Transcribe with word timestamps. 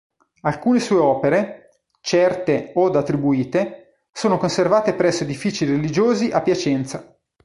Alcune 0.41 0.79
sue 0.79 0.97
opere, 0.97 1.69
certe 2.01 2.71
od 2.73 2.95
attribuite, 2.95 4.07
sono 4.11 4.39
conservate 4.39 4.95
presso 4.95 5.25
edifici 5.25 5.63
religiosi 5.63 6.31
a 6.31 6.41
Piacenza. 6.41 7.15